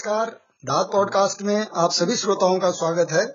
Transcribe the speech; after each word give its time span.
नमस्कार। 0.00 0.26
दाद 0.64 0.86
पॉडकास्ट 0.92 1.42
में 1.42 1.66
आप 1.76 1.92
सभी 1.92 2.16
श्रोताओं 2.16 2.58
का 2.58 2.70
स्वागत 2.70 3.12
है। 3.12 3.26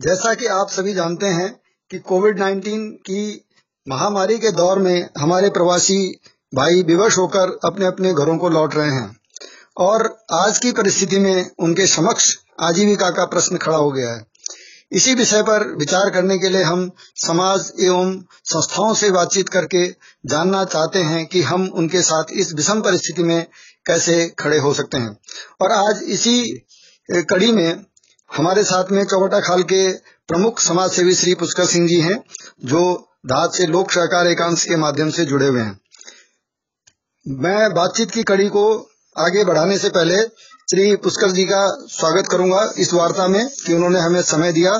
जैसा 0.00 0.34
कि 0.34 0.46
आप 0.46 0.70
सभी 0.70 0.94
जानते 0.94 1.26
हैं 1.26 1.60
कि 1.90 1.98
कोविड 1.98 2.38
19 2.38 2.92
की 2.92 3.48
महामारी 3.88 4.38
के 4.38 4.50
दौर 4.50 4.78
में 4.78 5.08
हमारे 5.18 5.50
प्रवासी 5.50 6.20
भाई 6.54 6.82
विवश 6.82 7.18
होकर 7.18 7.58
अपने 7.64 7.86
अपने 7.86 8.14
घरों 8.14 8.38
को 8.38 8.48
लौट 8.48 8.74
रहे 8.74 8.90
हैं 8.90 9.16
और 9.76 10.24
आज 10.32 10.58
की 10.58 10.72
परिस्थिति 10.72 11.18
में 11.18 11.50
उनके 11.58 11.86
समक्ष 11.86 12.34
आजीविका 12.60 13.10
का 13.10 13.24
प्रश्न 13.24 13.56
खड़ा 13.56 13.76
हो 13.76 13.92
गया 13.92 14.10
है। 14.12 14.26
इसी 14.92 15.14
विषय 15.14 15.42
पर 15.42 15.76
विचार 15.76 16.10
करने 16.10 16.38
के 16.38 16.48
लिए 16.48 16.62
हम 16.62 16.90
समाज 17.14 17.72
एवं 17.80 18.22
संस्थाओं 18.44 18.94
से 18.94 19.10
बातचीत 19.10 19.48
करके 19.48 19.88
जानना 20.26 20.64
चाहते 20.64 20.98
हैं 20.98 21.26
कि 21.26 21.42
हम 21.42 21.70
उनके 21.74 22.02
साथ 22.02 22.24
इस 22.32 22.52
विषम 22.52 22.80
परिस्थिति 22.80 23.22
में 23.22 23.46
कैसे 23.86 24.28
खड़े 24.38 24.58
हो 24.58 24.72
सकते 24.74 24.96
हैं। 24.96 25.16
और 25.60 25.72
आज 25.72 26.02
इसी 26.08 26.42
कड़ी 27.08 27.50
में 27.52 27.84
हमारे 28.30 28.64
साथ 28.64 28.90
में 28.92 29.04
चौबटा 29.04 29.40
खाल 29.40 29.62
के 29.62 29.92
प्रमुख 30.28 30.60
समाज 30.60 30.90
सेवी 30.90 31.14
श्री 31.14 31.34
पुष्कर 31.34 31.66
सिंह 31.66 31.86
जी 31.88 32.00
हैं 32.00 32.18
जो 32.64 32.80
धात 33.26 33.54
से 33.54 33.66
लोक 33.66 33.90
सहकार 33.90 34.26
एकांश 34.26 34.64
के 34.64 34.76
माध्यम 34.76 35.10
से 35.10 35.24
जुड़े 35.24 35.46
हुए 35.46 35.60
हैं। 35.60 35.80
मैं 37.26 37.72
बातचीत 37.74 38.10
की 38.10 38.22
कड़ी 38.22 38.48
को 38.48 38.64
आगे 39.16 39.44
बढ़ाने 39.44 39.78
से 39.78 39.88
पहले 39.88 40.22
श्री 40.68 40.94
पुष्कर 40.96 41.30
जी 41.30 41.44
का 41.44 41.60
स्वागत 41.90 42.28
करूँगा 42.30 42.60
इस 42.78 42.92
वार्ता 42.94 43.26
में 43.28 43.48
कि 43.48 43.74
उन्होंने 43.74 44.00
हमें 44.00 44.20
समय 44.22 44.52
दिया। 44.52 44.72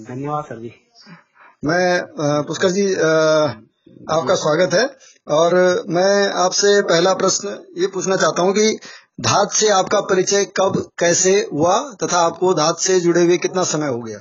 धन्यवाद 0.00 0.44
सर 0.44 0.60
जी। 0.60 0.72
मैं 1.64 2.42
पुष्कर 2.46 2.70
जी 2.70 2.84
आपका 3.96 4.34
स्वागत 4.34 4.74
है। 4.74 4.84
और 5.26 5.54
मैं 5.88 6.32
आपसे 6.34 6.80
पहला 6.82 7.12
प्रश्न 7.14 7.48
ये 7.78 7.86
पूछना 7.86 8.16
चाहता 8.16 8.42
हूँ 8.42 8.52
कि 8.52 8.78
धात 9.20 9.50
से 9.50 9.68
आपका 9.68 10.00
परिचय 10.00 10.44
कब 10.56 10.76
कैसे 10.98 11.32
हुआ 11.52 11.78
तथा 12.02 12.18
आपको 12.18 12.52
धात 12.54 12.78
से 12.78 12.98
जुड़े 13.00 13.24
हुए 13.24 13.36
कितना 13.36 13.62
समय 13.62 13.88
हो 13.88 13.98
गया? 13.98 14.18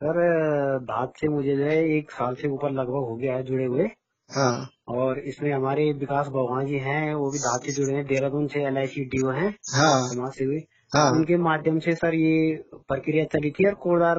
सर 0.00 0.78
धात 0.82 1.12
से 1.20 1.28
मुझे 1.28 1.56
जो 1.56 1.64
है 1.64 1.78
एक 1.96 2.10
साल 2.10 2.34
से 2.34 2.48
ऊपर 2.48 2.70
लगभग 2.70 3.08
हो 3.08 3.16
गया 3.16 3.34
है 3.34 3.42
जुड़े 3.42 3.64
हुए। 3.64 3.88
हाँ। 4.30 4.68
और 4.88 5.18
इसमें 5.18 5.52
हमारे 5.52 5.90
विकास 5.92 6.26
भगवान 6.26 6.66
जी 6.66 6.78
हैं 6.78 7.14
वो 7.14 7.30
भी 7.30 7.38
धात 7.38 7.64
से 7.64 7.72
जुड़े 7.72 7.94
हैं। 7.94 8.06
देहरादून 8.06 8.46
से 8.46 8.64
L 8.66 8.78
I 8.78 8.86
C 8.86 9.04
D 9.04 9.22
O 9.26 9.30
है। 9.30 9.48
हाँ। 9.74 10.30
सेवी। 10.30 10.62
हाँ। 10.92 11.10
उनके 11.12 11.36
माध्यम 11.36 11.78
से 11.78 11.94
सर 11.94 12.14
ये 12.14 12.54
प्रक्रिया 12.74 13.24
चली 13.24 13.50
थी 13.50 13.66
और 13.66 13.74
कोडार 13.82 14.18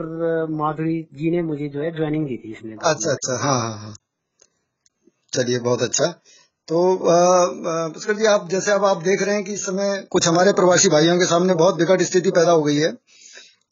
माधुरी 0.51 1.01
जी 1.13 1.31
ने 1.31 1.41
मुझे 1.41 1.67
जो 1.67 1.81
है 1.81 1.95
ज्वाइनिंग 1.95 2.27
दी 2.27 2.37
थी 2.37 2.51
इसमें। 2.51 2.75
अच्छा 2.75 3.11
अच्छा। 3.11 3.37
हाँ 3.37 3.59
हाँ 3.61 3.77
हाँ। 3.77 3.93
चलिए, 5.33 5.59
बहुत 5.59 5.81
अच्छा। 5.81 6.05
तो 6.67 6.97
पुष्कर 7.93 8.13
जी, 8.13 8.25
आप 8.27 8.49
जैसे 8.51 8.71
अब 8.71 8.85
आप 8.85 9.01
देख 9.03 9.21
रहे 9.21 9.35
हैं 9.35 9.43
कि 9.43 9.53
इस 9.53 9.65
समय 9.65 10.03
कुछ 10.11 10.27
हमारे 10.27 10.51
प्रवासी 10.53 10.89
भाइयों 10.89 11.17
के 11.19 11.25
सामने 11.25 11.53
बहुत 11.55 11.79
विकट 11.79 12.01
स्थिति 12.03 12.31
पैदा 12.31 12.51
हो 12.51 12.63
गई 12.63 12.75
है 12.75 12.93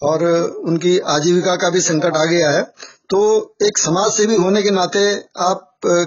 और 0.02 0.24
उनकी 0.68 0.98
आजीविका 1.10 1.56
का 1.56 1.70
भी 1.70 1.82
संकट 1.82 2.16
आ 2.18 2.24
गया 2.26 2.50
है। 2.52 2.64
तो 3.10 3.20
एक 3.64 3.78
समाज 3.78 4.12
सेवी 4.12 4.36
होने 4.36 4.62
के 4.64 4.72
नाते 4.72 5.04
आप 5.42 5.64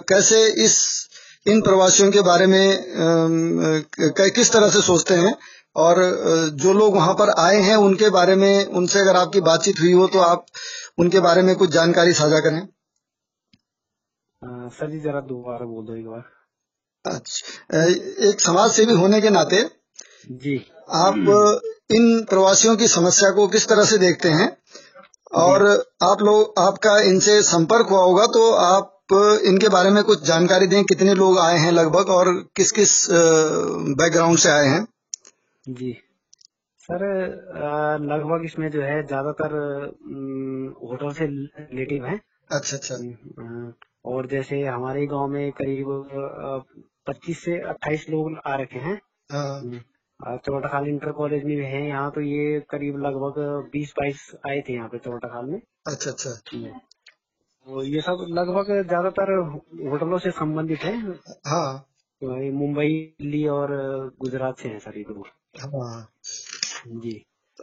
कैसे 0.09 0.45
इस, 0.65 0.77
इन 1.47 1.61
प्रवासियों 1.62 2.11
के 2.11 2.21
बारे 2.23 2.47
में 2.47 3.84
किस 4.11 4.53
तरह 4.53 4.71
से 4.71 4.83
सोचते 4.83 5.15
हैं? 5.17 5.34
और 5.77 5.97
जो 6.55 6.73
लोग 6.73 6.95
वहाँ 6.95 7.15
पर 7.15 7.31
आए 7.39 7.61
हैं, 7.61 7.77
उनके 7.78 8.09
बारे 8.11 8.34
में, 8.37 8.65
उनसे 8.67 8.98
अगर 9.01 9.17
आपकी 9.17 9.41
बातचीत 9.43 9.81
हुई 9.81 9.93
हो 9.93 10.06
तो 10.09 10.19
आप 10.21 10.47
उनके 10.99 11.21
बारे 11.21 11.43
में 11.43 11.55
कुछ 11.56 11.71
जानकारी 11.71 12.12
साझा 12.15 12.41
करें। 12.41 12.66
सर 14.43 14.91
जी 14.91 14.99
जरा 15.01 15.21
दोबारा 15.21 15.67
बोल 15.67 15.84
दो 15.87 15.95
एक 15.97 16.06
बार। 16.06 16.23
अच्छा 17.05 17.84
एक 18.28 18.41
समाज 18.41 18.71
सेवी 18.71 18.93
होने 18.95 19.21
के 19.21 19.31
नाते 19.31 19.62
जी। 20.43 20.56
आप 20.97 21.15
इन 21.91 22.25
प्रवासियों 22.31 22.77
की 22.77 22.87
समस्या 22.89 23.31
को 23.31 23.47
किस 23.49 23.69
तरह 23.69 23.84
से 23.84 23.99
देखते 23.99 24.28
हैं? 24.31 24.49
और 25.41 25.62
आप 26.03 26.23
लोग 26.23 26.55
आपका 26.59 26.99
इनसे 27.09 27.41
संपर्क 27.43 27.89
हुआ 27.91 28.03
होगा 28.03 28.25
तो 28.34 28.51
आप 28.55 28.97
इनके 29.47 29.69
बारे 29.69 29.91
में 29.91 30.03
कुछ 30.05 30.23
जानकारी 30.27 30.67
दें 30.67 30.83
कितने 30.84 31.15
लोग 31.15 31.39
आए 31.39 31.59
हैं 31.59 31.72
लगभग 31.72 32.09
और 32.11 32.33
किस 32.57 32.72
किस 32.72 32.95
बैकग्राउंड 33.11 34.39
से 34.39 34.49
आए 34.49 34.67
हैं? 34.67 34.87
जी। 35.67 35.93
सर 36.81 37.05
लगभग 38.03 38.45
इसमें 38.45 38.71
जो 38.71 38.83
है 38.83 39.03
ज़्यादातर 39.07 39.55
होटल 40.83 41.12
से 41.12 41.27
रिलेटिव 41.27 42.07
हैं। 42.07 42.21
अच्छा 42.51 42.77
अच्छा। 42.77 42.95
और 44.05 44.27
जैसे 44.27 44.62
हमारे 44.62 45.06
गाँव 45.06 45.27
में 45.28 45.50
करीब 45.53 45.87
पच्चीस 47.09 47.44
से 47.44 47.59
अट्ठाईस 47.61 48.06
लोग 48.11 48.41
आ 48.47 48.55
रखे 48.56 48.78
हैं। 48.78 49.00
हाँ। 49.31 50.38
चौटा 50.38 50.69
खाल 50.69 50.87
इंटर 50.88 51.12
कॉलेज 51.12 51.44
में 51.44 51.56
भी 51.56 51.65
हैं। 51.65 51.83
यहाँ 51.83 52.10
तो 52.10 52.21
ये 52.21 52.60
करीब 52.71 52.97
लगभग 52.99 53.69
बीस 53.72 53.93
बाईस 53.99 54.31
आए 54.49 54.60
थे 54.60 54.72
यहाँ 54.72 54.89
पे 54.89 54.99
चौटा 54.99 55.28
खाल 55.28 55.47
में। 55.47 55.60
अच्छा 55.87 56.10
अच्छा। 56.10 56.31
तो 57.66 57.83
ये 57.84 58.00
सब 58.00 58.27
लगभग 58.31 58.72
ज़्यादातर 58.87 59.33
होटलों 59.91 60.19
से 60.19 60.31
संबंधित 60.31 60.84
है। 60.84 60.97
हाँ। 61.47 61.87
मुंबई 62.22 62.89
दिल्ली 63.21 63.47
और 63.49 63.71
गुजरात 64.21 64.59
से 64.59 64.69
हैं 64.69 64.78
सर 64.78 64.99
ये 64.99 65.05
हाँ। 65.60 66.09
जी। 66.87 67.15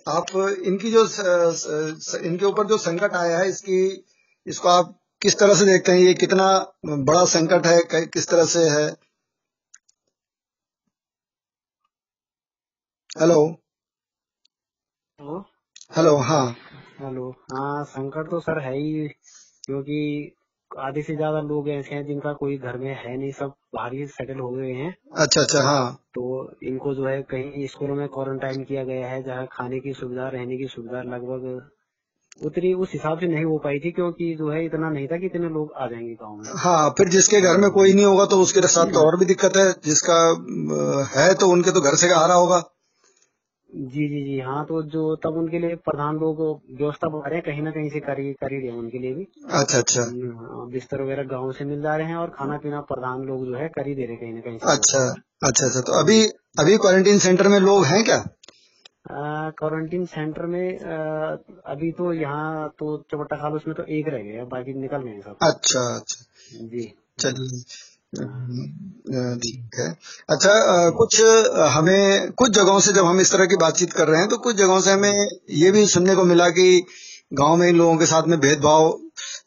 आप 0.08 0.26
इनकी 0.66 0.92
जो 0.92 1.06
स, 1.08 1.20
स, 1.20 1.66
स, 2.00 2.22
इनके 2.26 2.46
ऊपर 2.46 2.68
जो 2.68 2.78
संकट 2.78 3.14
आया 3.16 3.38
है 3.38 3.50
इसकी 3.50 4.06
इसको 4.46 4.70
आप 4.70 4.98
किस 5.22 5.40
तरह 5.40 5.54
से 5.54 5.66
देखते 5.66 5.92
हैं 5.92 6.00
ये 6.00 6.14
कितना 6.14 6.46
बड़ा 6.86 7.24
संकट 7.26 7.66
है 7.68 8.02
किस 8.06 8.28
तरह 8.28 8.46
से 8.46 8.60
है? 8.70 8.88
हेलो 13.20 13.40
हेलो 15.92 16.16
हाँ। 16.18 16.46
हेलो 17.02 17.30
हाँ 17.54 17.84
संकट 17.84 18.30
तो 18.30 18.40
सर 18.40 18.60
है 18.60 18.74
ही 18.78 19.08
क्योंकि 19.66 20.00
आधे 20.72 21.02
से 21.02 21.16
ज़्यादा 21.16 21.42
लोग 21.42 21.70
ऐसे 21.70 21.96
हैं 21.96 22.06
जिनका 22.06 22.34
कोई 22.34 22.58
घर 22.58 22.78
में 22.78 22.94
है 22.96 23.18
नहीं 23.18 23.32
सब 23.32 23.54
बाहर 23.76 23.94
ही 23.94 24.06
सेटल 24.08 24.40
हो 24.40 24.50
गए 24.50 24.72
हैं। 24.72 24.96
अच्छा 25.18 25.42
अच्छा 25.42 25.62
हाँ। 25.62 25.94
तो 26.16 26.26
इनको 26.64 26.94
जो 26.94 27.08
है 27.08 27.22
कहीं 27.24 27.68
स्कूलों 27.68 27.96
में 27.96 28.08
क्वारंटाइन 28.08 28.64
किया 28.64 28.84
गया 28.84 29.08
है 29.08 29.24
जहाँ 29.24 29.48
खाने 29.52 29.80
की 29.80 29.94
सुविधा 29.94 30.28
रहने 30.30 30.58
की 30.58 30.68
सुविधा 30.68 31.02
लगभग 31.02 31.70
उतनी 32.46 32.74
उस 32.74 32.92
हिसाब 32.94 33.20
से 33.20 33.28
नहीं 33.28 33.44
हो 33.46 33.58
पाई 33.58 33.80
थी 33.80 33.92
क्योंकि 33.92 34.36
जो 34.36 34.50
है 34.52 34.66
इतना 34.66 34.90
नहीं 34.90 35.08
था 35.08 35.18
कि 35.18 35.26
इतने 35.26 35.50
लोग 35.50 35.74
आ 35.74 35.88
जाएँगे 35.88 36.14
गाँव 36.14 36.36
में। 36.36 36.52
हाँ 36.58 36.90
फिर 36.90 37.10
जिसके 37.10 37.42
घर 37.42 37.58
में 37.58 37.70
कोई 37.72 37.94
नहीं 37.94 38.06
होगा 38.06 38.26
तो 38.26 38.40
उसके 38.40 38.68
साथ 38.68 38.94
तो 38.94 39.06
और 39.06 39.20
भी 39.20 39.26
दिक्कत 39.26 39.58
है। 39.58 39.72
जिसका 39.86 40.18
है 41.20 41.34
तो 41.34 41.48
उनके 41.48 41.72
तो 41.72 41.82
घर 41.82 41.96
से 41.96 42.14
आ 42.14 42.26
रहा 42.26 42.38
होगा। 42.38 42.64
जी 43.70 44.08
जी 44.08 44.24
जी 44.26 44.40
हाँ 44.40 44.64
तो 44.66 44.82
जो 44.84 45.16
तब 45.16 45.38
उनके 45.38 45.60
लिए 45.60 45.76
प्रधान 45.76 46.16
लोग 46.16 46.40
व्यवस्था 46.80 47.08
बना 47.10 47.28
रहे 47.28 47.36
हैं 47.36 47.44
कहीं 47.46 47.62
ना 47.62 47.72
कहीं 47.72 47.90
से 47.90 48.00
कर 48.00 48.20
ही 48.20 48.34
कर 48.34 48.54
ही 48.54 48.60
रहे 48.60 48.72
हैं 48.72 48.78
उनके 48.78 49.00
लिए 49.00 49.14
भी। 49.14 49.28
अच्छा 49.52 49.78
अच्छा। 49.78 50.02
हाँ, 50.02 50.70
बिस्तर 50.70 51.02
वगैरह 51.02 51.24
गाँव 51.24 51.52
से 51.52 51.66
मिल 51.66 51.82
जा 51.82 51.96
रहे 51.96 52.08
हैं 52.08 52.16
और 52.16 52.30
खाना 52.30 52.58
पीना 52.58 52.82
प्रधान 52.82 53.22
लोग 53.22 53.46
जो 53.46 53.56
है 53.56 53.68
कर 53.68 53.88
ही 53.88 53.96
दे 53.96 54.06
रहे 54.06 54.12
हैं 54.12 54.20
कहीं 54.22 54.34
ना 54.34 54.42
कहीं 54.42 54.60
अच्छा 54.60 55.04
अच्छा 55.44 55.66
अच्छा 55.66 55.82
तो 55.82 56.00
अभी 56.00 56.22
अभी 56.60 56.78
क्वारंटीन 56.78 57.20
सेंटर 57.20 57.48
में 57.48 57.60
लोग 57.60 57.86
हैं 57.86 58.04
क्या? 58.04 58.18
क्वारंटीन 59.10 60.06
सेंटर 60.06 60.46
में 60.46 60.80
आ, 60.80 61.36
अभी 61.72 61.92
तो 61.92 62.12
यहाँ 62.14 62.68
तो 62.80 62.96
चौटा 63.12 63.36
खाल 63.36 63.54
उसमें 63.54 63.76
तो 63.78 63.84
एक 63.98 64.08
रह 64.08 64.24
गया 64.24 64.44
बाकी 64.46 64.74
निकल 64.82 65.04
गए 65.04 65.20
सब। 65.20 65.38
अच्छा 65.42 65.82
अच्छा। 65.96 66.66
जी। 66.68 66.94
चलिए 67.20 67.62
ठीक 69.38 69.80
है। 69.80 69.90
अच्छा 70.30 70.90
कुछ 70.98 71.22
हमें 71.76 72.32
कुछ 72.32 72.52
जगहों 72.52 72.80
से 72.80 72.94
जब 72.94 73.06
हम 73.06 73.20
इस 73.20 73.32
तरह 73.32 73.46
की 73.46 73.56
बातचीत 73.56 73.94
कर 73.94 74.08
रहे 74.08 74.20
हैं 74.20 74.30
तो 74.30 74.38
कुछ 74.38 74.56
जगहों 74.56 74.80
से 74.82 74.92
हमें 74.92 75.28
ये 75.56 75.72
भी 75.72 75.86
सुनने 75.88 76.16
को 76.16 76.24
मिला 76.24 76.50
कि 76.50 76.86
गाँव 77.34 77.56
में 77.56 77.68
इन 77.70 77.78
लोगों 77.78 77.98
के 77.98 78.06
साथ 78.06 78.28
में 78.28 78.40
भेदभाव 78.40 78.86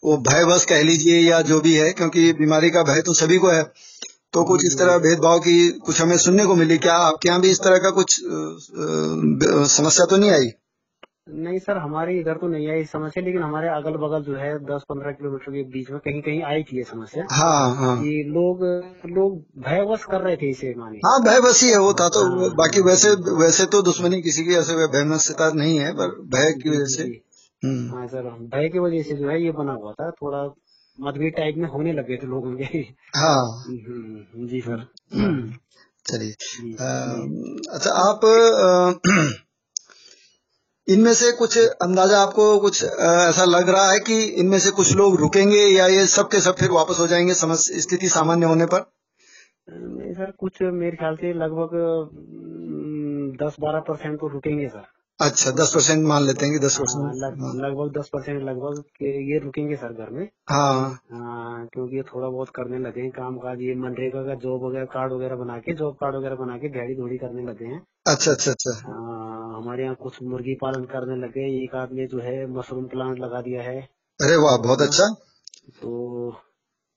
वो 0.05 0.17
भय 0.29 0.45
बस 0.45 0.65
कह 0.65 0.83
लीजिए 0.83 1.19
या 1.21 1.41
जो 1.43 1.61
भी 1.61 1.75
है 1.75 1.91
क्योंकि 1.93 2.33
बीमारी 2.33 2.71
का 2.71 2.83
भय 2.83 3.01
तो 3.07 3.15
सभी 3.15 3.39
को 3.39 3.51
है। 3.51 3.63
तो 4.35 4.43
कुछ 4.45 4.65
इस 4.65 4.79
तरह 4.79 4.99
भेदभाव 5.05 5.39
की 5.45 5.55
कुछ 5.87 6.01
हमें 6.01 6.17
सुनने 6.19 6.45
को 6.47 6.55
मिली। 6.57 6.77
क्या 6.79 6.95
आपके 7.05 7.29
यहाँ 7.29 7.41
भी 7.41 7.51
इस 7.51 7.61
तरह 7.61 7.79
का 7.85 7.91
कुछ 7.91 8.21
समस्या 9.73 10.07
तो 10.07 10.17
नहीं 10.17 10.31
आई? 10.31 10.51
नहीं 11.43 11.59
सर 11.59 11.77
हमारे 11.79 12.19
इधर 12.19 12.37
तो 12.37 12.49
नहीं 12.49 12.69
आई 12.71 12.85
समस्या 12.85 13.23
लेकिन 13.25 13.43
हमारे 13.43 13.69
अगल 13.69 13.97
बगल 14.05 14.23
जो 14.25 14.37
है 14.37 14.53
दस 14.65 14.83
पंद्रह 14.89 15.13
किलोमीटर 15.13 15.53
के 15.53 15.63
बीच 15.73 15.91
में 15.91 15.99
कहीं 16.05 16.21
कहीं 16.23 16.43
आई 16.53 16.63
थी 16.63 16.77
ये 16.77 16.83
समस्या। 16.85 17.25
हाँ 17.33 17.75
हाँ। 17.77 17.97
कि 17.99 18.15
लोग 18.29 18.65
लोग 19.11 19.37
भयवश 19.69 20.05
कर 20.11 20.21
रहे 20.21 20.37
थे 20.37 20.51
इसे 20.51 20.73
माने 20.79 20.99
हाँ 21.07 21.19
भय 21.25 21.41
बस 21.41 21.63
ही 21.63 21.71
है 21.71 21.79
वो 21.81 21.93
था 22.01 22.09
तो। 22.17 22.25
हाँ। 22.31 22.49
बाकी 22.57 22.83
वैसे 22.83 23.11
वैसे 23.43 23.67
तो 23.75 23.83
दुश्मनी 23.83 24.21
किसी 24.23 24.45
की 24.45 24.55
ऐसे 24.55 24.87
भयमस्यता 24.89 25.51
नहीं 25.55 25.79
है 25.79 25.93
पर 25.93 26.17
भय 26.35 26.53
की 26.63 26.71
वजह 26.71 26.91
से। 26.97 27.03
हम्म। 27.63 27.97
हाँ 27.97 28.07
सर 28.09 28.29
भय 28.55 28.69
की 28.69 28.79
वजह 28.79 29.03
से 29.03 29.17
जो 29.17 29.29
है 29.29 29.43
ये 29.45 29.51
बना 29.61 29.73
हुआ 29.75 29.93
था 29.93 30.11
थोड़ा 30.13 30.43
मतभेद 31.01 31.33
टाइप 31.37 31.55
में 31.57 31.69
होने 31.69 31.93
लगे 31.93 32.17
थे 32.17 32.27
लोगों 32.27 32.57
के 32.57 32.65
हाँ। 33.19 33.65
हम्म, 33.67 34.47
जी 34.47 34.61
सर। 34.61 34.87
चलिए। 36.07 36.31
अच्छा 37.71 37.91
आप 37.91 38.21
इनमें 40.89 41.15
से 41.15 41.33
कुछ 41.33 41.59
अंदाज़ा 41.59 42.21
आपको 42.21 42.59
कुछ 42.59 42.85
ऐसा 42.85 43.45
लग 43.45 43.69
रहा 43.69 43.91
है 43.93 43.99
कि 43.99 44.23
इनमें 44.23 44.59
से 44.59 44.71
कुछ 44.71 44.97
लोग 44.97 45.17
रुकेंगे 45.17 45.61
या 45.61 45.87
ये 45.87 46.07
सब 46.07 46.29
के 46.29 46.41
सब 46.41 46.57
फिर 46.57 46.71
वापस 46.71 46.97
हो 47.01 47.07
जाएँगे 47.07 47.35
स्थिति 47.35 48.09
सामान्य 48.09 48.47
होने 48.47 48.67
पर? 48.67 48.81
सर 50.13 50.31
कुछ 50.31 50.63
मेरे 50.63 50.97
ख्याल 50.97 51.17
से 51.17 51.33
लगभग 51.33 51.71
दस 53.45 53.57
बारह 53.61 53.81
परसेंट 53.81 54.21
तो 54.21 54.29
रुकेंगे 54.29 54.69
सर। 54.69 55.00
अच्छा 55.21 55.51
दस 55.51 55.73
परसेंट 55.75 56.07
मान 56.07 56.23
लेते 56.23 56.47
हैं 56.47 56.55
कि 56.55 56.67
दस 56.67 56.79
हाँ, 56.79 56.85
परसेंट 56.85 57.41
हाँ। 57.43 57.55
लगभग 57.55 57.99
दस 57.99 58.09
परसेंट 58.09 58.43
लगभग 58.43 58.83
ये 59.03 59.39
रुकेंगे 59.39 59.77
सर 59.77 59.93
घर 59.93 60.11
में। 60.11 60.29
हाँ। 60.51 60.91
हाँ, 61.13 61.67
क्योंकि 61.67 61.97
ये 61.97 62.03
थोड़ा 62.03 62.29
बहुत 62.29 62.49
करने 62.49 62.79
लगे 62.79 63.01
हैं 63.01 63.11
काम 63.11 63.37
काज 63.39 63.61
ये 63.61 63.75
मनरेगा 63.75 64.23
का 64.23 64.35
जॉब 64.35 64.65
वगैरह 64.65 64.85
कार्ड 64.85 65.13
वगैरह 65.13 65.37
बना 65.37 65.59
के 65.59 65.75
जॉब 65.75 65.95
कार्ड 65.95 66.17
वगैरह 66.17 66.35
बना 66.35 66.57
के 66.59 66.69
दिहाड़ी 66.69 66.95
धोड़ी 66.95 67.19
करने 67.19 67.43
लगे 67.43 67.65
हैं। 67.65 67.87
अच्छा 68.07 68.31
अच्छा 68.31 68.51
अच्छा। 68.51 68.73
हाँ, 68.87 69.63
हमारे 69.63 69.83
यहाँ 69.83 69.95
कुछ 69.95 70.23
मुर्गी 70.23 70.55
पालन 70.55 70.85
करने 70.85 71.17
लगे 71.17 71.65
एक 71.65 71.75
आदमी 71.75 72.07
जो 72.07 72.21
है 72.21 72.47
मशरूम 72.47 72.87
प्लांट 72.87 73.19
लगा 73.19 73.41
दिया 73.41 73.63
है। 73.63 73.81
अरे 74.21 74.37
वाह 74.37 74.57
बहुत 74.57 74.83
अच्छा। 74.83 75.09
तो 75.83 76.31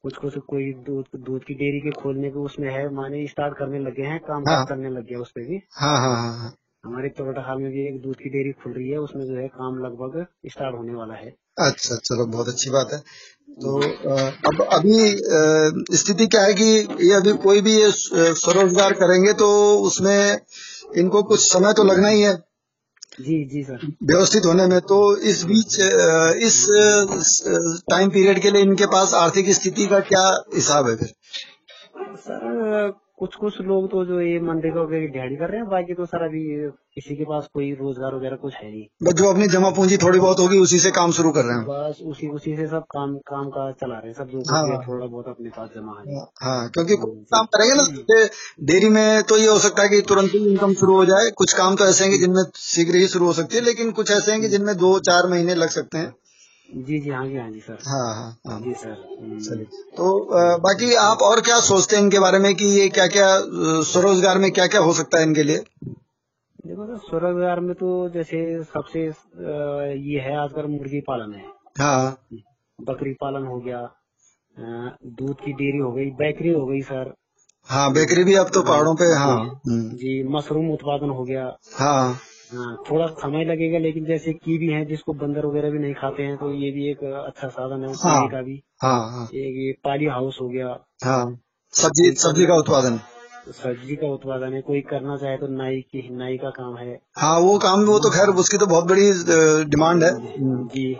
कुछ 0.04 0.18
कुछ 0.18 0.38
कोई 0.38 0.72
दूध 0.74 1.20
दूध 1.20 1.44
की 1.44 1.54
डेयरी 1.54 1.80
के 1.80 1.92
खोलने 2.02 2.30
के 2.30 2.40
उसमें 2.40 2.72
है 2.72 2.90
माने 2.94 3.28
स्टार्ट 3.28 3.58
करने 3.58 3.80
लगे 3.80 4.04
हैं 4.04 4.20
काम 4.20 4.44
हाँ। 4.48 4.66
करने 4.66 4.90
लगे 4.90 5.14
हैं 5.14 5.22
उस 5.22 5.32
पे 5.32 5.46
भी। 5.46 5.62
हाँ 5.74 5.98
हाँ 5.98 6.16
हाँ 6.16 6.38
हाँ। 6.38 6.54
हमारे 6.84 7.10
चौटा 7.10 7.42
हाल 7.42 7.58
में 7.58 7.72
भी 7.72 7.86
एक 7.88 8.02
दूध 8.02 8.16
की 8.16 8.30
डेयरी 8.30 8.52
खुल 8.64 8.72
रही 8.74 8.90
है 8.90 8.98
उसमें 9.00 9.26
जो 9.26 9.36
है 9.36 9.48
काम 9.50 9.76
लगभग 9.84 10.26
स्टार्ट 10.46 10.76
होने 10.76 10.94
वाला 10.94 11.14
है। 11.16 11.30
अच्छा 11.58 11.96
चलो 11.98 12.26
बहुत 12.28 12.48
अच्छी 12.48 12.70
बात 12.70 12.90
है। 12.94 12.98
तो 13.62 13.76
अब 14.50 14.62
अभी 14.74 15.98
स्थिति 15.98 16.28
क्या 16.28 16.42
है 16.42 16.54
कि 16.54 16.66
ये 17.08 17.14
अभी 17.14 17.34
कोई 17.44 17.62
भी 17.62 17.76
ये 17.76 17.92
स्वरोजगार 17.92 18.94
करेंगे 18.94 19.34
तो 19.34 19.50
उसमें 19.82 20.40
इनको 20.98 21.22
कुछ 21.24 21.40
समय 21.42 21.74
तो 21.74 21.84
लगना 21.84 22.08
ही 22.08 22.22
है। 22.22 22.34
जी 23.22 23.44
जी 23.46 23.64
सर। 23.64 23.86
व्यवस्थित 24.04 24.46
होने 24.46 24.66
में 24.68 24.80
तो 24.82 25.00
इस 25.32 25.44
बीच 25.44 25.78
इस 26.48 26.58
टाइम 27.90 28.10
पीरियड 28.10 28.42
के 28.42 28.52
लिए 28.52 28.62
इनके 28.62 28.86
पास 28.96 29.14
आर्थिक 29.14 29.54
स्थिति 29.54 29.86
का 29.88 30.00
क्या 30.10 30.26
हिसाब 30.56 30.90
है 30.90 30.96
फिर? 30.96 31.14
सर 32.18 32.94
कुछ 33.18 33.36
कुछ 33.36 33.60
लोग 33.62 33.86
तो 33.90 34.04
जो 34.06 34.20
ये 34.22 34.40
मनरेगा 34.40 34.82
वगैरह 34.82 35.02
की 35.02 35.12
दिहाड़ी 35.14 35.36
कर 35.36 35.50
रहे 35.50 35.58
हैं 35.58 35.68
बाकी 35.70 35.94
तो 35.94 36.06
सर 36.06 36.24
अभी 36.24 36.42
किसी 36.96 37.16
के 37.16 37.24
पास 37.24 37.48
कोई 37.54 37.70
रोज़गार 37.74 38.16
वगैरह 38.16 38.36
कुछ 38.36 38.54
है 38.54 38.70
नहीं। 38.72 38.84
बस 39.04 39.14
जो 39.14 39.30
अपनी 39.30 39.48
जमा 39.48 39.70
पूंजी 39.70 39.98
थोड़ी 39.98 40.20
बहुत 40.20 40.40
होगी 40.40 40.58
उसी 40.58 40.80
से 40.80 40.92
काम 40.92 41.12
शुरू 41.12 41.32
कर 41.32 41.46
रहे 41.46 41.58
हैं। 41.58 41.66
बस 41.66 42.00
उसी 42.06 42.28
उसी 42.30 42.56
से 42.58 42.68
सब 42.68 42.84
काम 42.92 43.16
काम 43.28 43.50
का 43.50 43.70
चला 43.74 43.98
रहे 43.98 44.08
हैं 44.08 44.16
सब 44.16 44.30
जो 44.30 44.42
हाँ। 44.50 44.64
है, 44.66 44.78
थोड़ा 44.88 45.06
बहुत 45.06 45.28
अपने 45.28 45.50
पास 45.50 45.70
जमा 45.76 45.96
है। 46.00 46.26
हाँ 46.44 46.70
क्योंकि 46.70 46.96
कुछ 46.96 47.12
काम 47.34 47.46
करेंगे 47.54 47.76
ना 47.76 48.26
डेयरी 48.64 48.90
में 48.90 49.24
तो 49.24 49.38
ये 49.38 49.48
हो 49.48 49.60
सकता 49.60 49.84
है 49.84 49.90
कि 49.90 50.02
तुरंत 50.08 50.34
ही 50.34 50.46
इनकम 50.50 50.74
शुरू 50.74 50.96
हो 50.96 51.06
जाए। 51.06 51.30
कुछ 51.38 51.54
काम 51.54 51.76
तो 51.76 51.86
ऐसे 51.86 52.06
हैं 52.06 52.20
जिनमें 52.20 52.44
शीघ्र 52.56 52.96
ही 52.96 53.08
शुरू 53.08 53.26
हो 53.26 53.34
सकती 53.34 53.56
है 53.56 53.64
लेकिन 53.64 53.92
कुछ 53.94 54.12
ऐसे 54.12 54.32
हैं 54.32 54.50
जिनमें 54.50 54.76
दो 54.78 54.98
चार 55.02 55.30
महीने 55.30 55.56
लग 55.56 55.70
सकते 55.72 55.98
हैं। 55.98 56.14
जी 56.76 57.00
जी 57.00 57.10
हाँ 57.10 57.26
जी 57.28 57.36
हाँ 57.38 57.50
जी 57.52 57.60
सर। 57.60 57.78
हाँ 57.88 58.14
हाँ 58.16 58.38
हाँ। 58.48 58.60
जी 58.62 58.74
सर। 58.74 59.18
हम्म। 59.22 59.40
चलिए। 59.40 59.66
तो 59.98 60.58
बाकी 60.60 60.94
आप 61.02 61.22
और 61.22 61.42
क्या 61.42 61.60
सोचते 61.62 61.96
हैं 61.96 62.04
इनके 62.04 62.20
बारे 62.20 62.40
में 62.40 62.54
कि 62.56 62.66
ये 62.80 62.88
क्या 62.90 63.08
क्या 63.08 63.28
स्वरोजगार 63.92 64.38
में 64.38 64.52
क्या 64.52 64.68
क्या 64.68 64.82
हो 64.82 64.94
सकता 64.94 65.20
है 65.20 65.26
इनके 65.28 65.44
लिए? 65.44 65.58
देखो 66.68 66.86
सर 66.86 66.98
स्वरोजगार 66.98 67.60
में 67.60 67.74
तो 67.76 68.10
जैसे 68.10 68.64
सबसे 68.64 69.02
ये 69.02 70.20
है 70.20 70.36
आजकल 70.38 70.68
मुर्गी 70.68 71.00
पालन 71.02 71.34
है। 71.34 71.46
हाँ। 71.80 72.18
बकरी 72.80 73.14
पालन 73.14 73.46
हो 73.46 73.60
गया 73.60 73.82
दूध 74.58 75.36
की 75.36 75.54
डेयरी 75.54 75.78
हो 75.78 75.92
गई 75.92 76.06
बेकरी 76.18 76.50
हो 76.50 76.66
गई 76.66 76.82
सर। 76.82 77.14
हाँ 77.70 77.92
बेकरी 77.94 78.24
भी 78.24 78.34
अब 78.36 78.50
तो 78.54 78.62
पहाड़ों 78.62 78.96
पे 78.96 79.06
हाँ। 79.16 79.62
जी 79.68 80.22
मशरूम 80.28 80.72
उत्पादन 80.72 81.10
हो 81.10 81.24
गया। 81.24 81.46
हाँ, 81.74 82.18
थोड़ा 82.52 83.08
समय 83.08 83.46
लगेगा 83.46 83.78
लेकिन 83.80 84.06
जैसे 84.06 84.34
की 84.34 84.58
भी 84.58 84.68
है 84.68 84.86
जिसको 84.86 85.14
बंदर 85.14 85.46
वगैरह 85.46 85.70
भी 85.70 85.80
नहीं 85.80 85.94
खाते 85.94 86.24
हैं 86.24 86.38
तो 86.38 86.54
ये 86.54 86.72
भी 86.72 86.90
एक 86.92 87.04
अच्छा 87.04 87.48
साधन 87.48 87.84
है 87.86 87.94
हाँ। 87.94 88.28
का 88.28 88.42
भी। 88.42 88.64
हाँ 88.82 89.12
हाँ। 89.12 89.24
एक 89.26 89.56
ये 89.58 89.72
पाली 89.84 90.06
हाउस 90.06 90.38
हो 90.42 90.48
गया। 90.50 90.68
हाँ 91.06 91.40
सब्ज़ी 91.74 92.12
सब्ज़ी 92.12 92.46
का 92.46 92.56
उत्पादन। 92.56 93.00
सब्ज़ी 93.52 93.96
का 93.96 94.08
उत्पादन 94.08 94.54
है 94.54 94.62
कोई 94.62 94.82
करना 94.82 95.18
चाहे 95.18 95.38
तो 95.38 95.48
नाई 95.48 95.80
की 95.82 96.16
नाई 96.16 96.38
का 96.38 96.50
काम 96.50 96.78
है। 96.78 97.00
हाँ 97.18 97.40
वो 97.40 97.58
काम 97.60 97.84
वो 97.84 98.00
तो 98.00 98.10
खैर 98.10 98.28
उसकी 98.36 98.58
तो 98.58 98.66
बहुत 98.66 98.86
बड़ी 98.86 99.12
डिमांड 99.70 100.04
है। 100.04 100.12
जी। 100.68 101.00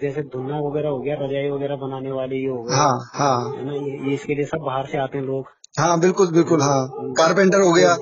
जैसे 0.00 0.22
धुना 0.22 0.58
वगैरह 0.58 0.88
हो 0.88 0.98
गया 0.98 1.14
रजाई 1.14 1.50
वगैरह 1.50 1.76
बनाने 1.76 2.10
वाले 2.10 2.36
ये 2.36 2.46
हो 2.46 2.62
गए 2.62 2.74
हाँ 2.74 2.98
हाँ। 3.14 3.52
है 3.56 3.64
ना 3.64 3.72
ये, 3.72 4.08
ये 4.08 4.14
इसके 4.14 4.34
लिए 4.34 4.44
सब 4.44 4.58
बाहर 4.58 4.86
से 4.86 4.98
आते 4.98 5.18
हैं 5.18 5.24
लोग। 5.24 5.46
हाँ 5.78 6.00
बिल्कुल 6.00 6.30
बिल्कुल 6.32 6.62
हाँ। 6.62 6.88
कारपेंटर 6.92 7.60
हो 7.60 7.72
गया। 7.72 7.96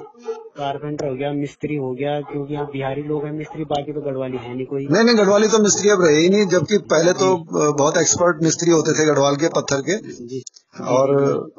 कारपेंटर 0.58 1.08
हो 1.08 1.14
गया 1.14 1.32
मिस्त्री 1.32 1.76
हो 1.76 1.92
गया 1.92 2.20
क्योंकि 2.22 2.54
यहाँ 2.54 2.66
बिहारी 2.72 3.02
लोग 3.02 3.24
हैं 3.24 3.32
मिस्त्री 3.32 3.64
बाकी 3.64 3.92
तो 3.92 4.00
गढ़वाली 4.00 4.36
है 4.36 4.54
नहीं 4.54 4.66
कोई। 4.66 4.86
नहीं 4.86 5.04
नहीं 5.04 5.16
गढ़वाली 5.16 5.48
तो 5.48 5.58
मिस्त्री 5.58 5.90
अब 5.90 6.02
रहे 6.04 6.16
ही 6.16 6.28
नहीं 6.28 6.46
जबकि 6.48 6.78
पहले 6.92 7.12
तो 7.12 7.34
बहुत 7.52 7.96
एक्सपर्ट 7.96 8.42
मिस्त्री 8.42 8.70
होते 8.70 8.98
थे 8.98 9.06
गढ़वाल 9.06 9.36
के 9.36 9.48
पत्थर 9.56 9.80
के। 9.80 9.98
जी। 10.26 10.42
और 10.88 11.14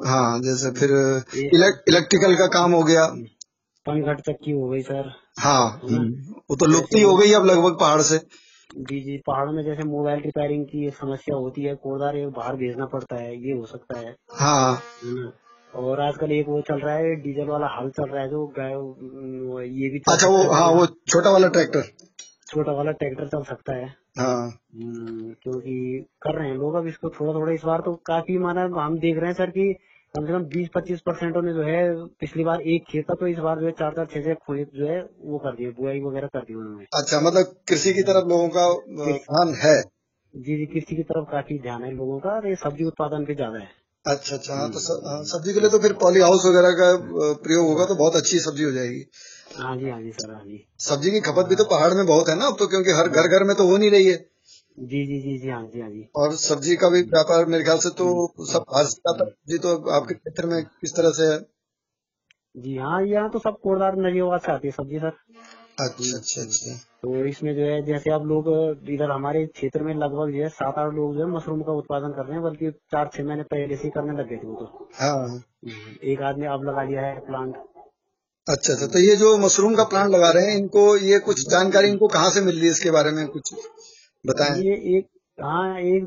हाँ 0.06 0.40
जैसे 0.40 0.70
फिर 0.70 0.90
इलेक, 1.36 1.82
इलेक्ट्रिकल 1.88 2.34
का 2.34 2.46
काम 2.54 2.72
हो 2.72 2.82
गया। 2.82 3.06
पनघट 3.86 4.20
तक 4.20 4.36
की 4.44 4.50
हो 4.50 4.68
गई 4.68 4.82
सर। 4.82 5.12
हाँ 5.40 5.80
वो 6.50 6.56
तो 6.56 6.66
लुप्त 6.66 6.94
ही 6.94 7.02
हो 7.02 7.16
गई 7.16 7.32
अब 7.32 7.44
लगभग 7.44 7.76
पहाड़ 7.80 8.00
से। 8.02 8.18
जी 8.70 9.00
जी 9.00 9.16
पहाड़ों 9.26 9.52
में 9.52 9.62
जैसे 9.64 9.82
मोबाइल 9.82 10.20
रिपेयरिंग 10.20 10.64
की 10.64 10.90
समस्या 10.90 11.36
होती 11.36 11.62
है 11.62 11.74
कोदार 11.74 12.16
बाहर 12.36 12.56
भेजना 12.56 12.86
पड़ता 12.86 13.16
है 13.16 13.34
ये 13.36 13.52
हो 13.52 13.64
सकता 13.66 13.98
है। 13.98 14.14
हाँ। 14.32 14.72
है। 15.04 15.30
और 15.74 16.00
आजकल 16.00 16.32
एक 16.32 16.48
वो 16.48 16.60
चल 16.60 16.80
रहा 16.80 16.94
है 16.94 17.14
डीजल 17.14 17.44
वाला 17.44 17.66
हल 17.66 17.90
चल 17.90 18.08
रहा 18.10 18.22
है 18.22 18.28
जो 18.28 18.46
गाय 18.58 18.70
ये 19.68 19.88
भी 19.90 19.98
अच्छा 20.08 20.26
वो 20.28 20.52
हाँ। 20.52 20.70
वो 20.72 20.86
छोटा 20.86 21.30
वाला 21.30 21.48
ट्रैक्टर। 21.48 21.82
छोटा 22.48 22.72
वाला 22.72 22.92
ट्रैक्टर 22.92 23.28
चल 23.28 23.42
सकता 23.42 23.72
है। 23.72 23.86
हाँ। 24.18 24.58
हम्म, 24.74 25.32
क्योंकि 25.42 26.06
कर 26.22 26.34
रहे 26.34 26.48
हैं 26.48 26.56
लोग 26.56 26.74
अब 26.74 26.86
इसको 26.86 27.10
थोड़ा 27.10 27.32
थोड़ा 27.32 27.52
इस 27.52 27.64
बार 27.64 27.80
तो 27.80 27.94
काफ़ी 27.94 28.38
माना 28.38 28.62
हम 28.82 28.98
देख 28.98 29.16
रहे 29.16 29.26
हैं 29.26 29.34
सर 29.34 29.50
कि 29.50 29.72
कम 30.16 30.26
से 30.26 30.32
कम 30.32 30.44
20-25 30.44 31.00
परसेंट 31.00 31.36
ने 31.36 31.52
जो 31.52 31.62
है 31.62 32.06
पिछली 32.06 32.44
बार 32.44 32.60
एक 32.60 32.84
खेत 32.84 33.10
था 33.10 33.14
तो 33.14 33.26
इस 33.26 33.38
बार 33.38 33.60
जो 33.60 33.66
है 33.66 33.72
चार 33.72 33.92
चार 33.92 34.06
छह 34.06 34.22
छह 34.22 34.34
खेत 34.34 34.70
जो 34.74 34.86
है 34.86 35.00
वो 35.20 35.38
कर 35.38 35.56
दिए 35.56 35.70
बुआई 35.70 36.00
वगैरह 36.00 36.26
कर 36.26 36.40
दी 36.40 36.54
उन्होंने। 36.54 36.84
अच्छा 36.94 37.20
मतलब 37.20 37.54
कृषि 37.68 37.92
की 37.92 38.02
तरफ़ 38.02 38.28
लोगों 38.28 38.48
का 38.48 38.68
ध्यान 39.04 39.54
है। 39.54 39.82
जी 40.36 40.56
जी 40.56 40.66
कृषि 40.66 40.96
की 40.96 41.02
तरफ़ 41.02 41.30
काफ़ी 41.30 41.58
ध्यान 41.58 41.84
है 41.84 41.94
लोगों 41.94 42.18
का 42.18 42.48
ये 42.48 42.54
सब्ज़ी 42.54 42.84
उत्पादन 42.84 43.24
पे 43.24 43.34
ज़्यादा 43.34 43.58
है। 43.58 43.79
अच्छा 44.04 44.34
अच्छा 44.36 44.54
हाँ 44.54 44.68
तो 44.70 44.78
हाँ, 45.08 45.22
सब्ज़ी 45.24 45.52
के 45.54 45.60
लिए 45.60 45.70
तो 45.70 45.78
फिर 45.78 45.92
पॉली 46.02 46.20
हाउस 46.20 46.44
वगैरह 46.46 46.70
का 46.72 46.86
प्रयोग 47.42 47.66
होगा 47.68 47.84
तो 47.86 47.94
बहुत 47.94 48.16
अच्छी 48.16 48.38
सब्ज़ी 48.38 48.64
हो 48.64 48.70
जाएगी। 48.72 49.04
हाँ 49.58 49.76
जी 49.76 49.88
हाँ 49.90 50.00
जी 50.02 50.12
सर 50.12 50.30
हाँ 50.34 50.44
जी। 50.44 50.64
सब्ज़ी 50.80 51.10
की 51.10 51.20
खपत 51.20 51.48
भी 51.48 51.56
तो 51.56 51.64
पहाड़ 51.64 51.92
में 51.94 52.04
बहुत 52.06 52.28
है 52.28 52.36
ना 52.38 52.46
अब 52.46 52.56
तो 52.58 52.66
क्योंकि 52.66 52.90
हर 52.90 53.08
घर 53.08 53.28
घर 53.28 53.44
में 53.44 53.54
तो 53.56 53.66
हो 53.70 53.76
नहीं 53.76 53.90
रही 53.90 54.06
है। 54.06 54.16
जी 54.78 55.04
जी 55.06 55.20
जी 55.20 55.38
जी 55.38 55.48
हाँ 55.48 55.62
जी 55.66 55.80
हाँ 55.80 55.90
जी। 55.90 56.06
और 56.16 56.34
सब्ज़ी 56.36 56.76
का 56.76 56.88
भी 56.88 57.02
व्यापार 57.14 57.44
मेरे 57.46 57.64
ख्याल 57.64 57.78
से 57.78 57.90
तो 57.90 58.06
सब 58.52 58.64
बाहर 58.70 58.84
से 58.86 59.10
है। 59.10 59.16
सब्ज़ी 59.18 59.58
तो 59.58 59.76
आपके 59.90 60.14
क्षेत्र 60.14 60.46
में 60.46 60.62
किस 60.64 60.96
तरह 60.96 61.10
से 61.10 61.32
है? 61.32 61.38
जी 62.56 62.76
हाँ 62.76 63.02
यहाँ 63.06 63.30
तो 63.30 63.38
सब 63.38 63.58
कोरदार 63.62 63.96
नजीवाद 63.98 64.40
से 64.40 64.52
आती 64.52 64.68
है 64.68 64.72
सब्ज़ी 64.72 64.98
सर। 64.98 65.16
अच्छा 65.80 66.16
अच्छा 66.16 66.42
अच्छा। 66.42 66.74
तो 67.02 67.24
इसमें 67.26 67.54
जो 67.56 67.64
है 67.64 67.80
जैसे 67.82 68.10
आप 68.10 68.22
लोग 68.22 68.48
इधर 68.90 69.10
हमारे 69.10 69.44
क्षेत्र 69.46 69.82
में 69.82 69.94
लगभग 69.94 70.32
जो 70.32 70.42
है 70.42 70.48
सात 70.48 70.78
आठ 70.78 70.92
लोग 70.94 71.14
जो 71.14 71.20
है 71.20 71.30
मशरूम 71.30 71.62
का 71.62 71.72
उत्पादन 71.72 72.12
कर 72.12 72.24
रहे 72.24 72.34
हैं 72.34 72.42
बल्कि 72.42 72.70
चार 72.70 73.10
छह 73.14 73.24
महीने 73.24 73.42
पहले 73.42 73.76
से 73.76 73.82
ही 73.84 73.90
करने 73.90 74.18
लग 74.18 74.28
गए 74.28 74.36
थे 74.36 74.46
वो 74.46 74.54
तो। 74.54 74.88
हाँ। 74.94 75.42
एक 76.04 76.22
आदमी 76.22 76.46
अब 76.46 76.64
लगा 76.64 76.82
लिया 76.82 77.06
है 77.06 77.20
प्लांट 77.20 77.54
अच्छा 78.48 78.72
अच्छा 78.72 78.86
तो 78.86 78.98
ये 78.98 79.16
जो 79.16 79.36
मशरूम 79.38 79.74
का 79.74 79.84
प्लांट 79.84 80.10
लगा 80.10 80.30
रहे 80.30 80.44
हैं 80.44 80.56
इनको 80.58 80.84
ये 80.96 81.18
कुछ 81.18 81.40
जानकारी 81.48 81.88
इनको 81.88 82.08
कहाँ 82.08 82.30
से 82.30 82.40
मिल 82.40 82.56
रही 82.56 82.64
है 82.64 82.70
इसके 82.70 82.90
बारे 82.90 83.10
में 83.10 83.26
कुछ 83.28 83.54
बताएँ? 84.24 84.62
ये 84.62 84.98
एक 84.98 85.06
हाँ 85.38 85.78
एक 85.80 86.04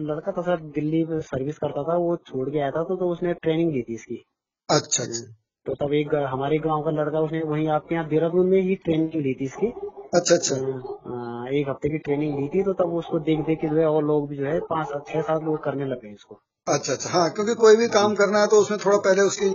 लड़का 0.00 0.32
था 0.32 0.42
सर 0.42 0.60
दिल्ली 0.74 1.04
में 1.04 1.20
सर्विस 1.20 1.58
करता 1.58 1.82
था 1.82 1.96
वो 1.96 2.16
छोड़ 2.16 2.48
के 2.50 2.58
आया 2.58 2.70
था 2.70 2.82
तो, 2.84 2.96
तो 2.96 3.08
उसने 3.08 3.34
ट्रेनिंग 3.34 3.72
दी 3.72 3.82
थी 3.82 3.94
इसकी। 3.94 4.24
अच्छा 4.68 5.02
अच्छा। 5.02 5.34
तो 5.66 5.74
तब 5.74 5.92
एक 5.94 6.14
हमारे 6.30 6.56
गाँव 6.58 6.82
का 6.82 6.90
लड़का 6.90 7.20
उसने 7.20 7.40
वहीं 7.42 7.68
आपके 7.68 7.94
यहाँ 7.94 8.06
देहरादून 8.08 8.46
में 8.46 8.60
ही 8.62 8.74
ट्रेनिंग 8.84 9.14
ली 9.22 9.32
थी 9.34 9.44
इसकी। 9.44 9.66
अच्छा 10.14 10.34
अच्छा। 10.34 10.56
अ, 10.56 11.48
एक 11.52 11.68
हफ़्ते 11.68 11.88
की 11.88 11.98
ट्रेनिंग 11.98 12.38
ली 12.38 12.48
थी 12.48 12.62
तो 12.62 12.72
तब 12.72 12.94
उसको 12.94 13.18
देख 13.28 13.38
देख 13.46 13.58
के 13.60 13.68
जो 13.68 13.76
है 13.76 13.86
और 13.86 14.04
लोग 14.04 14.28
भी 14.28 14.36
जो 14.36 14.44
है 14.46 14.58
पाँच 14.70 14.86
सात 14.88 15.08
छह 15.08 15.22
सात 15.22 15.42
लोग 15.42 15.62
करने 15.64 15.84
लगे 15.84 16.12
इसको। 16.12 16.40
अच्छा 16.66 16.92
अच्छा। 16.92 17.10
हाँ 17.10 17.30
क्योंकि 17.30 17.54
कोई 17.54 17.76
भी 17.76 17.88
काम 17.88 18.14
करना 18.14 18.40
है 18.40 18.46
तो 18.46 18.60
उसमें 18.60 18.78
थोड़ा 18.84 18.96
पहले 18.98 19.22
उसकी 19.22 19.48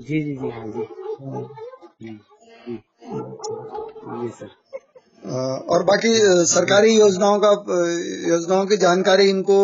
जी 0.00 0.22
जी 0.22 0.36
जी 0.36 0.50
हाँ 0.50 0.66
जी। 0.66 0.84
जी 2.02 2.14
जी 2.66 2.76
जी 2.76 4.28
सर। 4.28 4.58
और 5.70 5.82
बाकी 5.84 6.08
सरकारी 6.52 6.94
योजनाओं 6.98 7.38
का 7.44 7.50
योजनाओं 8.28 8.66
की 8.66 8.76
जानकारी 8.76 9.28
इनको 9.30 9.58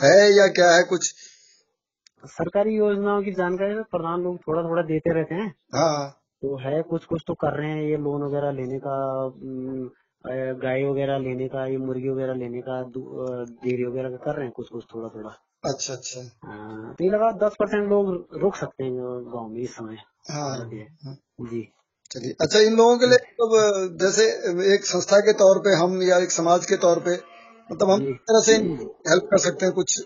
है 0.00 0.14
या 0.36 0.46
क्या 0.58 0.70
है 0.70 0.82
कुछ? 0.82 1.12
सरकारी 2.24 2.74
योजनाओं 2.76 3.22
की 3.22 3.32
जानकारी 3.32 3.74
तो 3.74 3.82
प्रधान 3.82 4.22
लोग 4.22 4.36
थोड़ा 4.38 4.62
थोड़ा 4.62 4.82
देते 4.82 5.14
रहते 5.14 5.34
हैं। 5.34 5.54
हाँ। 5.74 6.10
तो 6.42 6.56
है 6.56 6.82
कुछ 6.82 7.04
कुछ 7.04 7.22
तो 7.26 7.34
कर 7.34 7.56
रहे 7.58 7.70
हैं 7.70 7.82
ये 7.82 7.96
लोन 7.96 8.22
वगैरह 8.22 8.50
लेने 8.50 8.78
का 8.78 8.94
गाय 10.62 10.84
वगैरह 10.84 11.18
लेने 11.18 11.48
का 11.48 11.66
ये 11.66 11.76
मुर्गी 11.76 12.08
वगैरह 12.08 12.34
लेने 12.34 12.60
का 12.60 12.80
डेयरी 12.86 13.84
वगैरह 13.84 14.10
का 14.10 14.16
कर 14.16 14.36
रहे 14.36 14.44
हैं 14.44 14.52
कुछ 14.52 14.68
कुछ 14.68 14.84
थोड़ा 14.94 15.08
थोड़ा 15.08 15.30
अच्छा 15.64 15.94
अच्छा। 15.94 16.20
हाँ, 16.44 16.94
तो 16.94 17.04
ये 17.04 17.10
लगा 17.10 17.30
दस 17.32 17.56
परसेंट 17.58 17.88
लोग 17.88 18.28
रुक 18.32 18.56
सकते 18.56 18.84
हैं 18.84 18.92
गाँव 19.26 19.48
में 19.48 19.60
इस 19.60 19.76
समय। 19.76 19.96
हाँ। 20.30 20.68
जी। 21.40 21.72
चलिए 22.10 22.34
अच्छा 22.40 22.58
इन 22.58 22.76
लोगों 22.76 22.98
के 22.98 23.06
लिए 23.06 23.18
मतलब 23.22 23.96
जैसे 24.00 24.24
एक 24.74 24.84
संस्था 24.84 25.18
के 25.20 25.32
तौर 25.32 25.58
पे 25.58 25.76
हम 25.76 26.02
या 26.02 26.18
एक 26.18 26.30
समाज 26.30 26.66
के 26.66 26.76
तौर 26.76 26.98
पे 26.98 27.14
मतलब 27.70 27.90
हम। 27.90 28.04
तरह 28.30 28.40
से 28.40 28.56
हेल्प 29.10 29.24
कर 29.24 29.38
सकते 29.38 29.66
हैं 29.66 29.74
कुछ 29.74 30.00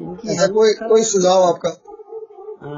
कोई 0.00 0.72
कोई 0.88 1.02
सुझाव 1.02 1.42
आपका? 1.42 1.70
आ, 2.62 2.70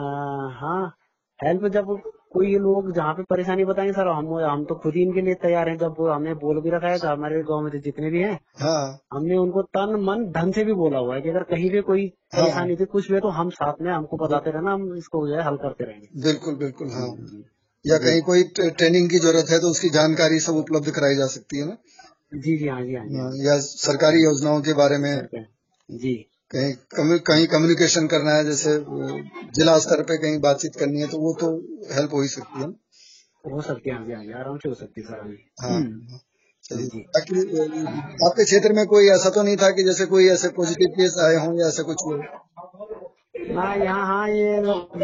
हाँ 0.61 0.97
हेल्प 1.41 1.67
जब 1.67 2.01
कोई 2.33 2.55
लोग 2.55 2.93
जहाँ 2.95 3.15
पे 3.15 3.23
परेशानी 3.23 3.65
बताएँगे 3.65 3.93
सर 3.93 4.09
हम 4.09 4.35
हम 4.39 4.65
तो 4.65 4.75
खुद 4.75 4.95
ही 4.95 5.03
इनके 5.03 5.21
लिए 5.21 5.35
तैयार 5.35 5.69
हैं। 5.69 5.77
जब 5.79 5.95
हमने 6.13 6.35
बोल 6.35 6.61
भी 6.61 6.71
रखा 6.71 6.89
है 6.89 6.99
हमारे 6.99 7.43
गाँव 7.43 7.61
में 7.61 7.73
तो 7.73 7.79
जितने 7.79 8.11
भी 8.11 8.21
हैं 8.23 8.39
हाँ। 8.61 8.99
हमने 9.13 9.37
उनको 9.37 9.63
तन 9.63 9.95
मन 10.01 10.25
धन 10.33 10.53
से 10.53 10.65
भी 10.65 10.73
बोला 10.73 10.99
हुआ 10.99 11.15
है 11.15 11.21
कि 11.23 11.29
अगर 11.29 11.43
कहीं 11.43 11.71
भी 11.71 11.81
कोई 11.81 12.13
हाँ। 12.35 12.43
परेशानी 12.43 12.77
थी 12.77 12.85
कुछ 12.85 13.09
भी 13.09 13.15
है 13.15 13.21
तो 13.21 13.29
हम 13.29 13.51
साथ 13.51 13.75
में 13.83 13.93
हमको 13.93 14.17
बताते 14.17 14.51
रहना 14.51 14.73
हम 14.73 14.97
इसको 14.97 15.29
जो 15.29 15.35
है 15.35 15.43
हल 15.43 15.57
करते 15.57 15.85
रहेंगे। 15.85 16.09
बिल्कुल 16.23 16.55
बिल्कुल 16.55 16.91
हाँ। 16.91 17.09
या 17.87 17.99
कहीं 17.99 18.21
कोई 18.23 18.43
ट्रेनिंग 18.59 19.11
की 19.11 19.19
ज़रूरत 19.19 19.51
है 19.51 19.59
तो 19.61 19.71
उसकी 19.71 19.89
जानकारी 19.89 20.39
सब 20.39 20.55
उपलब्ध 20.55 20.91
कराई 20.91 21.15
जा 21.15 21.27
सकती 21.27 21.59
है 21.59 21.67
ना? 21.67 21.77
जी 22.35 22.57
जी 22.57 22.69
हाँ 22.69 22.83
जी 22.83 22.95
हाँ 22.95 23.07
जी। 23.07 23.17
हाँ, 23.17 23.31
या 23.37 23.59
सरकारी 23.61 24.23
योजनाओं 24.25 24.61
के 24.61 24.73
बारे 24.73 24.99
में? 24.99 25.29
जी। 25.91 26.30
कहीं 26.51 26.73
कम्यू- 26.95 27.21
कहीं 27.27 27.47
कम्युनिकेशन 27.47 28.07
करना 28.07 28.33
है 28.35 28.45
जैसे 28.45 28.73
जिला 29.59 29.79
स्तर 29.79 30.03
पे 30.03 30.17
कहीं 30.17 30.39
बातचीत 30.41 30.77
करनी 30.77 31.01
है 31.01 31.07
तो 31.09 31.19
वो 31.19 31.33
तो 31.41 31.51
हेल्प 31.95 32.15
हो 32.15 32.23
ही 32.23 32.29
सकती 32.29 32.63
है 32.63 32.69
हो 33.45 33.61
सकती 33.61 33.91
है 33.91 33.97
हाँ 33.97 34.17
हाँ 34.17 34.41
आराम 34.41 34.57
से 34.59 34.69
हो 34.69 34.75
सकती 34.75 35.01
है 35.01 35.07
सर। 35.07 35.37
हाँ। 35.63 35.81
बाकी 37.15 37.41
आपके 38.27 38.45
क्षेत्र 38.45 38.73
में 38.73 38.85
कोई 38.87 39.09
ऐसा 39.11 39.31
तो 39.31 39.43
नहीं 39.43 39.57
था 39.57 39.71
कि 39.71 39.85
जैसे 39.85 40.07
कोई 40.07 40.29
ऐसे 40.29 40.49
पॉजिटिव 40.59 40.89
केस 40.97 41.17
आए 41.25 41.37
हों 41.37 41.55
या 41.61 41.69
ऐसा 41.69 41.83
कुछ 41.83 42.05
हो 42.07 42.17
ना 43.55 43.73
यहाँ 43.75 44.07
हाँ 44.07 44.29
ये 44.29 44.51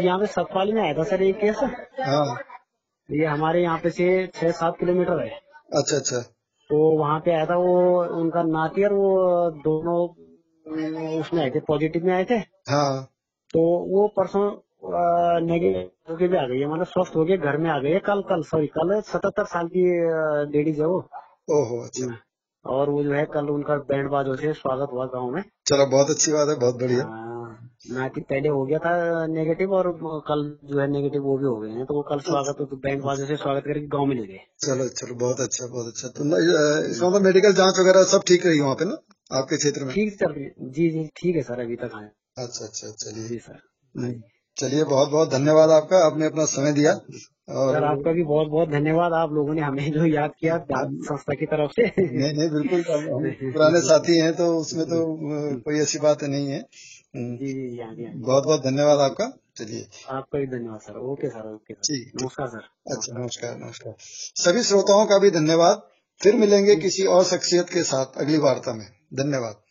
यहाँ 0.03 0.19
पे 0.19 0.27
सतपाली 0.27 0.73
में 0.73 0.81
आया 0.81 0.93
था 0.93 1.03
सर 1.03 1.23
एक 1.23 1.35
केस 1.35 1.63
हाँ। 2.01 2.37
ये 3.09 3.25
हमारे 3.25 3.61
यहाँ 3.61 3.77
पे 3.83 3.89
से 3.89 4.05
छह 4.35 4.51
सात 4.51 4.75
किलोमीटर 4.79 5.19
है। 5.23 5.29
अच्छा 5.73 5.95
अच्छा। 5.97 6.19
तो 6.69 6.77
वहाँ 6.99 7.19
पे 7.25 7.31
आया 7.31 7.45
था 7.45 7.55
वो 7.57 7.75
उनका 8.21 8.43
नाती 8.43 8.83
और 8.83 8.93
वो 8.93 9.11
दोनों 9.67 9.97
उसमें 10.67 11.41
आए 11.41 11.49
थे 11.49 11.59
पॉजिटिव 11.59 12.05
में 12.05 12.13
आए 12.13 12.25
थे। 12.25 12.35
हाँ। 12.71 13.03
तो 13.53 13.59
वो 13.89 14.07
परसों 14.07 14.45
नेगेटिव 15.45 15.89
होके 16.09 16.27
भी 16.27 16.37
आ 16.37 16.45
गई 16.47 16.59
है 16.59 16.67
मतलब 16.67 16.85
स्वस्थ 16.85 17.15
हो 17.15 17.25
गए 17.25 17.37
घर 17.37 17.57
में 17.57 17.69
आ 17.69 17.79
गई 17.79 17.91
है। 17.91 17.99
कल 17.99 18.21
कल 18.21 18.41
सॉरी 18.41 18.67
कल 18.67 18.99
सतहत्तर 19.01 19.45
साल 19.45 19.67
की 19.67 19.85
लेडीज़ 20.51 20.81
है 20.81 20.87
वो। 20.87 20.99
ओहो 21.49 21.79
अच्छा। 21.85 22.17
और 22.65 22.89
वो 22.89 23.03
जो 23.03 23.13
है 23.13 23.25
कल 23.25 23.49
उनका 23.49 23.75
बैंड 23.89 24.09
बाजों 24.09 24.35
से 24.35 24.53
स्वागत 24.53 24.89
हुआ 24.91 25.05
गाँव 25.05 25.31
में। 25.31 25.41
चलो 25.67 25.85
बहुत 25.85 26.09
अच्छी 26.09 26.31
बात 26.31 26.49
है 26.49 26.55
बहुत 26.55 26.75
बढ़िया। 26.75 27.03
हाँ, 27.81 27.97
नाती 27.97 28.21
पहले 28.21 28.49
हो 28.49 28.63
गया 28.65 28.77
था 28.79 29.25
नेगेटिव 29.27 29.73
और 29.73 29.87
कल 30.27 30.41
जो 30.63 30.79
है 30.79 30.87
नेगेटिव 30.91 31.21
वो 31.21 31.37
भी 31.37 31.45
हो 31.45 31.55
गए 31.55 31.69
हैं। 31.69 31.85
तो 31.85 31.93
वो 31.93 32.01
कल 32.01 32.19
स्वागत 32.19 32.55
तो 32.59 32.75
बैंड 32.75 33.01
बाजों 33.03 33.25
से 33.25 33.35
स्वागत 33.35 33.63
करके 33.65 33.85
गाँव 33.87 34.05
में 34.05 34.15
ले 34.15 34.25
गए। 34.27 34.39
चलो 34.65 34.87
चलो 34.89 35.15
बहुत 35.15 35.39
अच्छा 35.39 35.67
बहुत 35.67 35.87
अच्छा। 35.87 36.07
तो 36.07 36.23
इसका 36.91 37.09
मतलब 37.09 37.21
मेडिकल 37.21 37.53
जाँच 37.53 37.79
वगैरह 37.79 38.03
सब 38.03 38.23
ठीक 38.27 38.45
रही 38.45 38.59
वहाँ 38.61 38.75
पे 38.75 38.85
ना 38.85 38.97
आपके 39.31 39.57
क्षेत्र 39.57 39.85
में? 39.85 39.93
ठीक 39.93 40.13
सर 40.13 40.33
जी 40.71 40.89
जी 40.89 41.07
ठीक 41.15 41.35
है 41.35 41.41
सर 41.41 41.59
अभी 41.59 41.75
तक 41.75 41.91
आए। 41.95 42.09
अच्छा 42.37 42.65
अच्छा 42.65 42.89
चलिए। 42.89 43.27
जी 43.27 43.37
सर 43.37 43.59
हम्म, 43.95 44.13
चलिए 44.57 44.83
बहुत 44.83 45.09
बहुत 45.09 45.31
धन्यवाद 45.31 45.69
आपका 45.69 46.05
आपने 46.05 46.25
अपना 46.25 46.45
समय 46.45 46.73
दिया। 46.73 46.93
और 47.49 47.73
सर 47.73 47.83
आपका 47.83 48.11
भी 48.11 48.23
बहुत 48.23 48.47
बहुत 48.47 48.69
धन्यवाद 48.69 49.13
आप 49.13 49.31
लोगों 49.33 49.53
ने 49.53 49.61
हमें 49.61 49.91
जो 49.91 50.05
याद 50.05 50.31
किया 50.39 50.57
संस्था 50.71 51.33
की 51.33 51.45
तरफ़ 51.45 51.71
से। 51.71 51.83
नहीं 51.83 52.33
नहीं 52.33 52.49
बिल्कुल 52.49 52.83
पुराने 53.53 53.81
साथी 53.81 54.19
हैं 54.19 54.33
तो 54.33 54.53
उसमें 54.57 54.85
तो 54.85 55.01
कोई 55.61 55.79
ऐसी 55.79 55.99
बात 55.99 56.23
नहीं 56.23 56.47
है। 56.47 56.61
जी 57.17 57.53
जी 57.53 57.69
जी 57.69 57.79
हाँ 57.81 57.95
जी 57.95 58.05
हाँ 58.05 58.13
बहुत 58.15 58.43
बहुत 58.43 58.63
धन्यवाद 58.63 58.99
आपका। 58.99 59.25
चलिए। 59.57 59.87
आपका 60.09 60.39
भी 60.39 60.47
धन्यवाद 60.47 60.79
सर। 60.79 60.97
ओके 60.97 61.29
सर 61.29 61.53
ओके 61.53 61.73
ठीक 61.73 62.11
नमस्कार 62.21 62.47
सर। 62.47 62.67
अच्छा 62.91 63.19
नमस्कार। 63.19 63.55
नमस्कार 63.57 63.93
सभी 64.43 64.63
श्रोताओं 64.63 65.05
का 65.05 65.17
भी 65.19 65.31
धन्यवाद। 65.31 65.87
फिर 66.21 66.35
मिलेंगे 66.35 66.75
किसी 66.75 67.05
और 67.05 67.23
शख्सियत 67.23 67.69
के 67.69 67.83
साथ 67.83 68.05
अगली 68.17 68.37
वार्ता 68.37 68.73
में। 68.73 68.87
धन्यवाद। 69.13 69.61